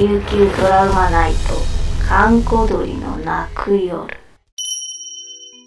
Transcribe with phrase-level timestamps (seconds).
[0.00, 1.38] 琉球ドラマナイト
[2.08, 4.08] 閑古鳥の泣く夜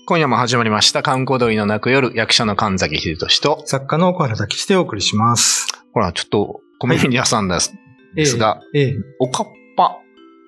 [0.08, 5.68] 今夜も始まりました、観光鳥の泣く夜、役者の神崎秀俊と、作家の小原滝してお送りします。
[5.94, 7.60] ほら、ちょっと、小耳に挟んだん
[8.16, 9.48] ですが、ええ、おかっ
[9.78, 10.00] ぱ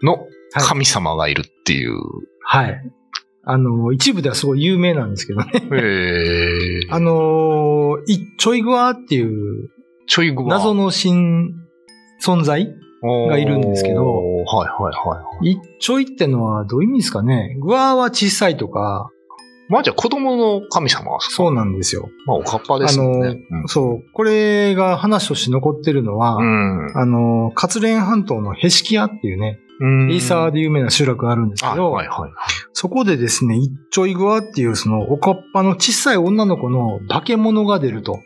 [0.02, 2.00] の神様がいるっていう。
[2.42, 2.82] はい。
[3.44, 5.52] あの、一部ではすごい有名なんですけどね。
[5.54, 9.70] へー あの、いちょいぐわっていう
[10.08, 11.52] ちょいぐわ謎の新
[12.20, 12.76] 存在
[13.28, 15.52] がいるんですけどはいはいはい。
[15.52, 19.10] いちょいってのはどういう意味ですかねぐわは小さいとか、
[19.68, 22.10] まあじゃあ子供の神様はそうなんですよ。
[22.26, 23.40] まあおかっぱですよね。
[23.66, 24.04] そう。
[24.14, 26.98] これが話として残ってるのは、うん。
[26.98, 30.12] あの、活連半島のヘシキヤっていうね、うん。
[30.12, 32.32] エイサーで有名な集落があるんですあ、けど、はいはい。
[32.74, 38.20] そこでですね、一ちょいぐわっていうそのおかっぱの小さい女の子の化け物が出ると。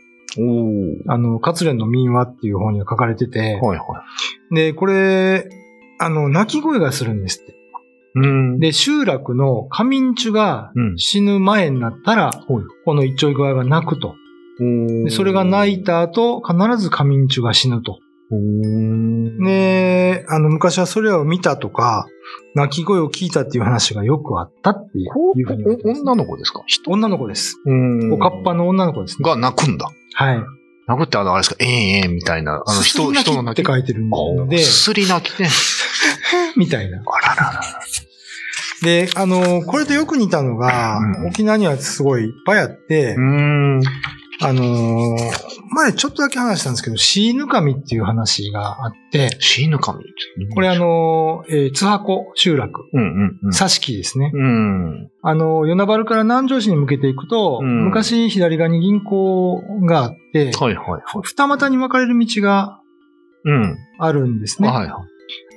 [1.08, 4.04] あの、活連の民話っていう本には書かれてて、はいは
[4.52, 4.54] い。
[4.54, 5.48] で、これ、
[5.98, 7.54] あの、泣き声がするんですって。
[8.14, 8.58] うん。
[8.58, 10.98] で、集落の仮眠中がうん。
[10.98, 12.36] 死ぬ前になったら、はい
[12.84, 14.14] この一ちょいぐわが泣くと。
[14.60, 17.98] おでそれが泣いた後、必ず仮眠中が死ぬと。
[19.44, 22.06] で、あの、昔はそれを見たとか、
[22.54, 25.10] 泣き声を聞いたっていう話がよくあったっていう
[25.46, 26.62] ふうに言われてますお女の子ですか？
[26.66, 27.60] 人女の子です。
[27.64, 29.28] うんおかっぱの女の子ですね。
[29.28, 29.90] が泣くんだ。
[30.14, 30.42] はい。
[30.86, 33.62] 泣くってあの、あれですか、ええええみたいな、あの、人、人の泣き。
[33.62, 35.48] って書いてるので、すすり泣きね。
[36.56, 36.98] みたいな。
[36.98, 37.80] あらららら。
[38.82, 43.80] で、あの、これとよく似たのが、うん沖縄にはすごいいっぱいあって、ん。
[44.42, 45.16] あの、
[45.72, 50.02] 前ちょっとだけ話したんですけど、シーヌカミっていう話があって、死ぬ神。
[50.54, 53.50] これあ、の、えー津箱集落、うんうんうん。
[53.50, 54.30] 佐敷ですね。
[54.32, 55.10] うん。
[55.22, 61.02] あの、与那原から南城市に向けていくと、うん昔左側に銀行があって、はいはいはい。
[61.22, 62.80] 二股に分かれる道が
[63.44, 63.76] うん。
[63.98, 64.68] あるんですね。
[64.68, 64.90] はいはい。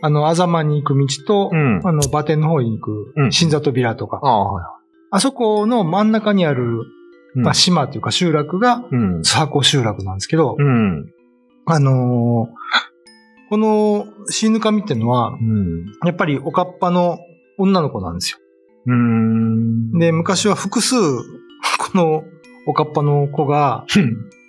[0.01, 1.81] あの、あざまに行く道と、うん。
[1.85, 4.65] あの、馬天の方に行くう、ん新里ビラとか、ああ、はい。
[5.11, 7.03] あそこの真ん中にある、うん
[7.35, 9.21] まあ、島というか集落が、うん。
[9.23, 11.11] 津箱集落なんですけど、うん。
[11.66, 12.94] あのー
[13.49, 15.85] このシーヌカミっていうのは、うん。
[16.03, 17.19] やっぱりおかっぱの
[17.59, 18.39] 女の子なんですよ。
[18.88, 19.91] うん。
[19.99, 21.22] で、昔は複数、こ
[21.93, 22.23] の
[22.66, 23.85] おかっぱの子が、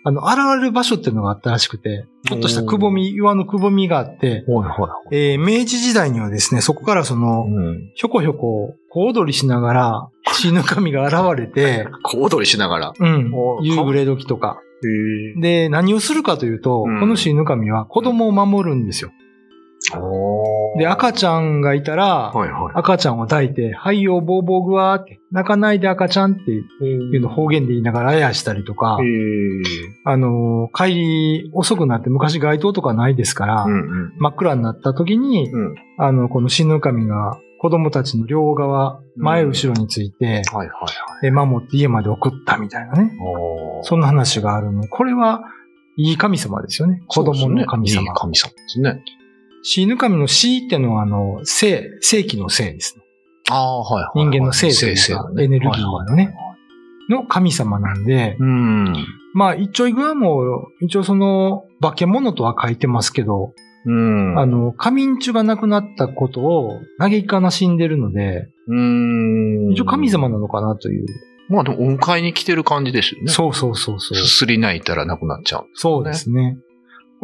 [0.06, 5.16] あの、現れる場所っていうのがあったらしくて、ちょっとしたくぼみ、岩のくぼみがあって、はいはい。
[5.16, 7.90] えー明治時代にはですね、そこからその、うん。
[7.94, 12.92] ひょこひょこ、小躍りしながら、シーヌカミが現れて、 小躍りしながら。
[12.98, 14.60] うんお、夕暮れ時とか。
[15.36, 19.10] へで、何をするかというと、うんこのシーヌカミは子供を守るんですよ。
[19.96, 22.72] おで、赤ちゃんがいたら、はいはい。
[22.74, 29.04] 赤ちゃんを抱いて、はいよ、ボーボーグワーって、泣かないで赤ちゃんっていうのを方言で言いながらあやしたりとか、へ
[30.04, 34.12] あのー、帰り遅くなって昔街灯とかないですから、うんうん。
[34.18, 35.74] 真っ暗になった時に、うん。
[35.98, 40.42] あの、この死ぬ神が子供たちの両側、前後ろについて、
[41.30, 43.12] 守って家まで送ったみたいなね。
[43.20, 44.86] おそんな話があるの。
[44.88, 45.44] これは、
[45.96, 47.02] いい神様ですよね。
[47.06, 48.02] 子供の神様。
[48.02, 49.02] いい神様ですね。
[49.64, 53.04] 死ぬ神の死ってのは、あの、生、生気の生ですね。
[53.50, 54.30] ああ、はいはい。
[54.30, 56.34] 人間の生というかエネルギーのね。
[57.08, 58.94] の神様なんで、うん。
[59.34, 63.52] まあ、一丁いぐわも、一応その、化け物とは書いてますけど、
[63.86, 64.38] うん。
[64.38, 69.72] あの、仮眠中が亡くなったことを嘆かなしんでるので、うん。
[69.72, 71.06] 一応神様なのかなという。
[71.48, 73.30] まあでも、お迎えに来てる感じですよね。
[73.30, 74.18] そうそうそうそう。
[74.18, 75.66] すすり泣いたらなくなっちゃう。
[75.74, 76.56] そうですね。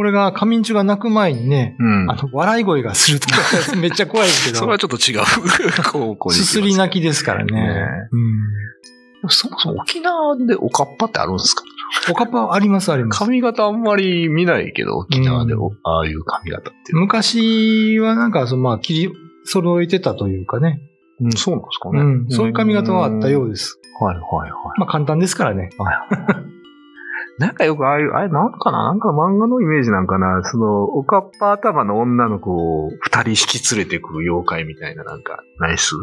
[0.00, 3.36] これが仮眠中が泣く前にね、うんあの、笑い声がするとか、
[3.76, 6.46] めっちゃ怖いですけどそれは、ちょっと違う方向にす。
[6.46, 7.52] すすり泣きですからね。
[7.52, 7.86] ね
[9.22, 9.28] うん。
[9.28, 11.64] そもそも沖縄でおかっぱってあるんですか？
[12.10, 13.18] おかっぱありますあります。
[13.18, 16.94] 髪型あんまり見ないけど、沖縄でうんおああいう髪型って。
[16.94, 19.12] 昔はなんか、そのまあ、切り
[19.44, 20.80] 揃えてたというかね。
[21.20, 22.00] うん、そうなんですかね。
[22.00, 22.26] うん。
[22.30, 23.78] そういう髪型はあったようです。
[24.00, 24.50] はいはいはい。
[24.78, 25.68] まあ、簡単ですからね。
[27.40, 28.84] なんかよくああいう、あれなんかな？
[28.84, 30.42] なんか漫画のイメージなんかな？
[30.44, 35.96] その、おかっぱ頭の女の子を二人引き連れてくる妖怪みたいななんか、ナイス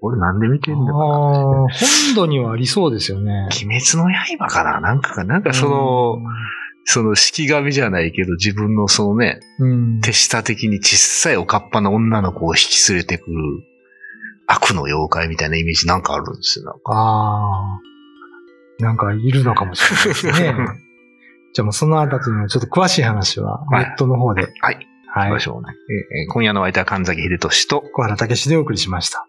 [0.00, 1.04] 俺なんで見てんのかなああ、
[1.52, 1.68] 本
[2.14, 3.48] 土にはありそうですよね。
[3.62, 4.80] 鬼滅の刃かな？
[4.80, 5.40] なんかか、な？
[5.40, 6.16] んかその、
[6.84, 13.36] その式神じゃないけど自分のそのね、うん、手下的に小さいおかっぱの女の子を引き連れてくる
[14.46, 16.64] 悪の妖怪みたいなイメージなんかあるんですよ。
[16.64, 16.80] なんか。
[16.94, 17.80] ああ。
[18.78, 20.32] なんかいるのかもしれないですね。
[21.54, 24.52] じゃあもうそのあたりのちょっと詳しい話はネットの方で。
[24.60, 24.86] はい。
[25.14, 25.40] 行はい。
[25.40, 25.74] しょうね。
[26.24, 29.26] えー今夜のお相手は神崎秀俊と、小原武史でお送りしました。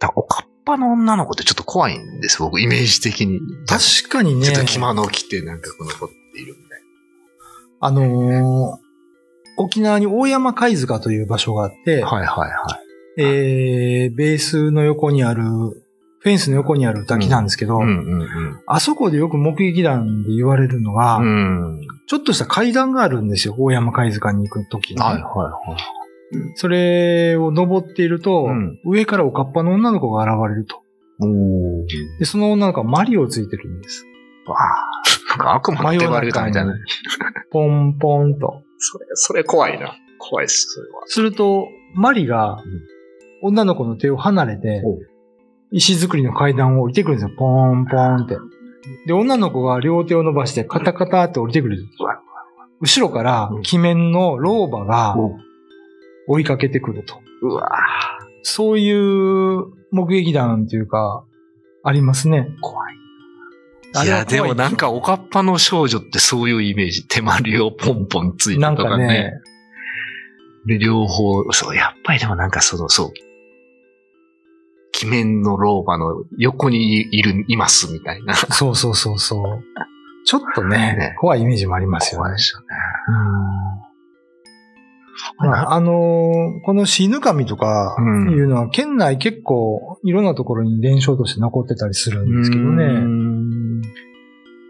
[0.00, 3.40] だおかっぱの女の子ってちょっと怖いんです、僕、イメージ的に。
[3.66, 6.80] 確かにねちょっと着物を着てなんかこの子っているみたい
[7.80, 8.82] あのー
[9.58, 12.80] 沖縄に大山貝塚という場所があって、はいはいは
[13.18, 15.42] えー、ベースの横にある、
[16.22, 17.80] フェンスの横にある滝なんですけど、
[18.66, 21.78] あそこでよく目撃談で言われるのが、うん。
[21.78, 21.86] うん。
[22.06, 23.56] ちょっとした階段があるんですよ。
[23.58, 25.00] 大山貝塚に行くときに。
[25.00, 26.52] はいはいはい。
[26.54, 30.82] それを登っていると、うん上からおかっぱの女の子が現れると。
[32.18, 34.06] で、その女の子はマリオをついてるんです。
[34.46, 35.02] わあ。
[35.30, 36.74] なんか悪魔の手割り歌みたいな。
[37.50, 38.62] ポンポンと。
[38.78, 39.96] それ、それ怖いな。
[40.18, 41.02] 怖いっす、それは。
[41.06, 42.62] すると、マリが、
[43.42, 44.98] 女の子の手を離れておう、
[45.72, 47.36] 石造りの階段を降りてくるんですよ。
[47.36, 48.36] ポーン、ポーンって。
[49.06, 51.98] で、女の子が両手を伸ばしてカタカタって降りてくるんです。
[52.80, 55.38] 後ろからうん、鬼面の老婆がお
[56.28, 57.16] 追いかけてくると。
[57.42, 57.68] うわ
[58.42, 61.24] そういう目撃談というか、
[61.84, 62.48] ありますね。
[62.60, 62.94] 怖い。
[63.94, 67.06] あいや、でもなんか、おかっぱの少女ってそういうイメージ。
[67.06, 69.06] 手まりをポンポンついてなんとかね。
[69.06, 69.32] かね、
[70.66, 73.12] で、両方、そう、やっぱりでもなんかその、そう。
[75.02, 78.34] 鬼面の老婆の横にいる、いますみたいな。
[78.34, 79.64] そうそうそうそう。
[80.24, 82.42] ちょっとね、ね怖いイメージもありますよね怖いで。
[82.42, 82.66] すよね。
[83.08, 83.82] うん
[85.38, 92.86] まあ、あのーこの死ぬ神とかうんいうのは、県内結構いろんなところに伝承として残ってたりするんですけどうね。
[92.86, 93.80] ん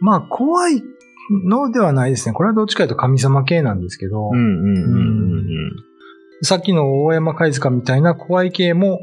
[0.01, 0.83] まあ、怖い
[1.31, 2.35] のではないですね。
[2.35, 4.31] これはどっちかというと神様系なんですけど、
[6.43, 9.01] さっきの大山貝塚みたいな怖い系も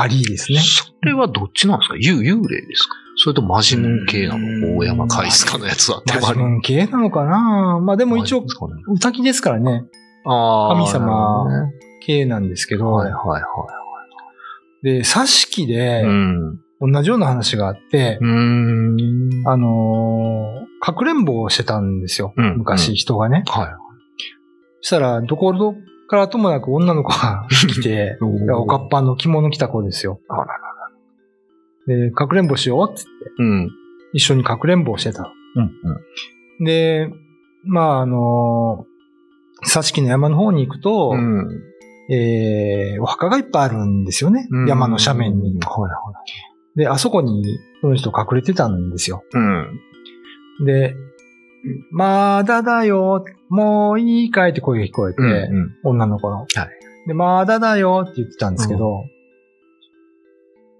[0.00, 0.60] ありですね。
[0.60, 1.94] それはどっちなんですか？
[1.96, 2.94] 幽幽霊ですか？
[3.16, 6.44] それとマジモン系なうんの大山海スカのやつは手マジ割り。
[6.44, 7.80] モン系なのかな？
[7.80, 9.84] まあでも一応マジですかね、歌きですからね、
[10.24, 11.46] あー神様
[12.04, 13.66] 系なんですけど、はいはいは
[14.82, 15.66] で、挿し木い。
[15.66, 16.60] でうん。
[16.82, 19.46] 同じような話があって、うーん。
[19.46, 22.32] あのーかくれんぼをしてたんですよ。
[22.38, 23.42] うん昔人がね。
[23.46, 23.66] はい。
[24.80, 25.52] そしたら、どこ
[26.08, 28.18] からともなく女の子が来て、
[28.54, 30.20] おかっぱの着物着た子ですよ。
[30.28, 30.70] あらら
[31.86, 33.70] で、かくれんぼしようって言って、うん。
[34.12, 35.32] 一緒にかくれんぼをしてた。
[36.58, 36.64] うん。
[36.64, 37.08] で、
[37.64, 41.64] まあ、あのー、挿し木の山の方に行くと、うん。
[42.12, 44.48] えーお墓がいっぱいあるんですよね。
[44.66, 45.52] 山の斜面に。
[45.60, 46.12] はいは
[46.74, 47.44] で、あそこに
[47.80, 49.22] その人隠れてたんですよ。
[49.32, 49.38] い。
[49.38, 49.80] うん。
[50.66, 50.94] で、
[51.92, 55.76] まだだよ、もういいかいって声が聞こえて、うん。
[55.84, 56.46] 女の子の。
[57.06, 59.04] で、まだだよって言ってたんですけど、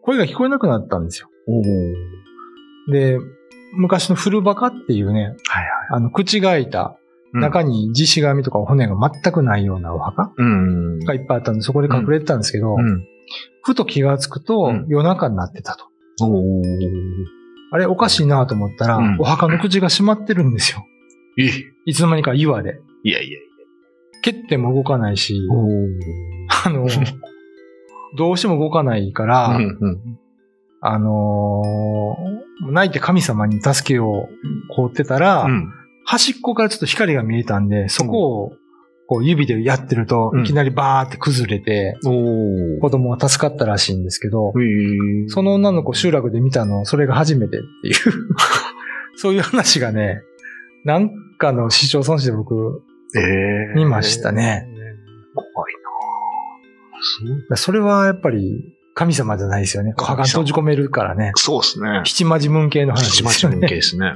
[0.02, 1.28] 声が聞こえなくなったんですよ。
[2.90, 3.18] で、
[3.74, 5.36] 昔の古バカっていうね、はいはい。
[5.92, 6.96] あの、口が開いた、
[7.32, 10.98] 中に地し紙とか骨が全くないようなお墓うん。
[11.00, 13.06] がいっぱいあったんで、そこで隠れてたんですけど、うん。
[13.62, 15.84] ふと気がつくとうん夜中になってたと。
[16.24, 16.62] お
[17.72, 20.84] あれおかしいなと思ったら、うんお墓の口が閉まってるんですよ。
[21.38, 21.50] え？
[21.86, 22.80] いつの間にか岩で。
[23.04, 23.42] いやいやい
[24.22, 25.40] 蹴っても動かないし、
[26.64, 26.86] あの、
[28.16, 30.18] どうしても動かないから、うんうん。
[30.80, 32.40] あのー
[32.72, 34.28] 泣いて神様に助けを
[34.74, 35.72] こうってたら、うん。
[36.04, 38.52] 端っこからちょっと光が見えたんで、そこを
[39.06, 40.40] こう指でやってると、うん。
[40.42, 42.80] いきなりバーって崩れて、おー。
[42.80, 44.52] 子供が助かったらしいんですけど、
[45.28, 47.94] その女の子集落で見たの、それが初めてっていう、
[49.16, 50.22] そういう話がね、
[50.84, 52.82] なんかの市町村市で僕、
[53.16, 54.66] えー見ましたね。
[55.34, 55.74] 怖い
[57.48, 59.94] なそれはやっぱり神様じゃないですよね。
[59.98, 61.32] お墓に閉じ込めるからね。
[61.36, 62.02] そうですね。
[62.04, 63.56] 七マジムン系の話ですよね。
[63.56, 64.14] 向けですね。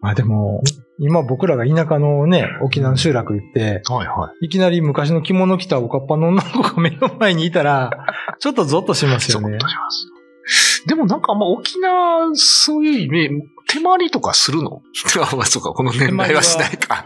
[0.00, 0.62] まあでも、
[0.98, 7.90] 今僕らが田舎のね、沖縄の集落行って、はいはいきなり昔の着物着たおかっぱの女の子が目の前にいたら、
[8.38, 9.34] ちょっとゾッとしますい。
[9.34, 9.68] よねゾッと。
[9.68, 10.86] します。
[10.86, 14.82] でもなんかあんま沖縄、そういうイメージ、手回りとかするの？
[15.32, 17.04] あ、まあそうか、この年代はしないか。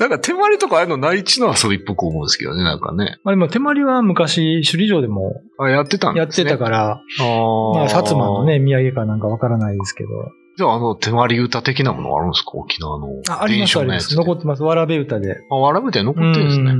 [0.00, 3.18] なんか手回りとかああいうのないちの遊びっぽく思うんですけどね、なんかね。
[3.24, 6.50] まあでも手まりは昔首里城でもあ、やってたんやってですね。
[6.52, 10.08] たから、あーまあ薩摩のね、土産かなんかわからないですけど。
[10.56, 12.52] じゃあ、あの、手回り歌的なものあるんですか？
[12.54, 13.06] 沖縄の。
[13.30, 14.14] あ、ありますあります。
[14.16, 14.62] 残ってます。
[14.62, 15.36] わらべ歌で。
[15.50, 16.72] あ、わらべて残ってるんですね。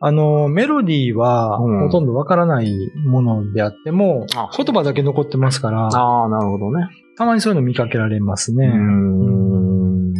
[0.00, 2.72] ああの、メロディーはうんほとんどわからない
[3.06, 5.88] ものであっても、あ言葉だけ残ってますから、あ。
[5.96, 6.88] ああ、なるほどね。
[7.22, 8.66] たまにそういうの見かけられますね。
[8.66, 10.12] うーん。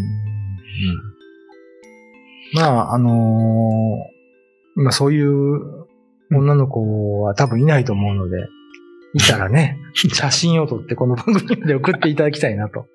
[2.55, 4.13] まあ、あのー
[4.75, 5.87] 今そういう
[6.33, 8.39] 女の子は多分いないと思うので、
[9.15, 12.87] いたらね、 写真を撮ってこの番組で送っていただきたいなと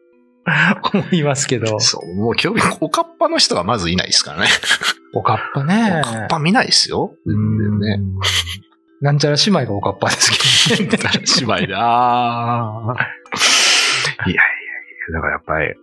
[0.93, 1.79] 思いますけど。
[1.79, 4.47] そう、もう興味、おかっぱの人がまずいないですからね。
[5.13, 6.01] おかっぱね。
[6.03, 7.13] おかっぱ見ないですよ。
[7.25, 7.97] 全然ね。
[7.99, 8.57] うん
[8.99, 10.31] なんちゃら姉妹がおかっぱです
[10.75, 11.21] けどね。
[11.25, 12.95] 芝居だ。
[14.25, 14.45] いやいやい
[15.11, 15.75] や、だからやっぱり、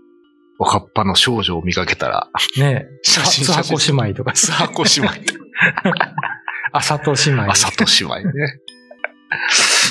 [0.59, 5.45] おかっぱの少女を見かけたら、ね 写真つはこ姉妹とか、スハコ姉妹と
[6.73, 7.51] あさと姉妹。
[7.51, 8.61] あさと姉妹ね。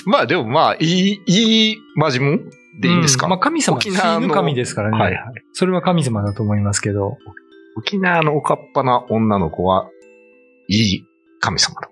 [0.05, 2.49] まあでもまあ、いい、いいマジムン
[2.81, 4.97] でいいんですか、うんまあ神様、沖縄の神ですからね。
[4.97, 5.43] はいはい。
[5.53, 7.17] それは神様だと思いますけど。
[7.77, 9.89] 沖縄のおかっぱな女の子は、
[10.67, 11.05] いい
[11.39, 11.89] 神様だ。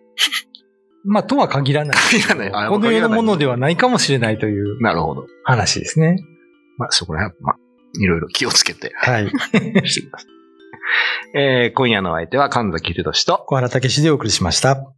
[1.03, 1.97] まあ、とは限らない。
[1.97, 3.45] 限らないあこの世のもので。
[3.45, 5.25] ではないかもしれないというなるほど。
[5.43, 6.17] 話ですね。
[6.81, 7.55] まあそこら辺、まあ、
[7.99, 9.29] いろいろ気をつけてはい。
[9.87, 11.39] してください。
[11.39, 14.91] えー、今夜のお相手は神崎秀俊と、小原武史でお送りしました。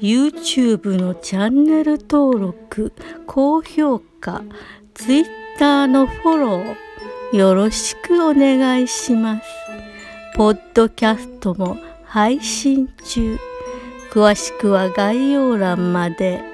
[0.00, 2.92] YouTube のチャンネル登録
[3.26, 4.42] 高評価
[4.94, 9.42] Twitter のフォローよろしくお願いします
[10.34, 13.38] ポッドキャストも配信中
[14.10, 16.49] 詳しくは概要欄まで。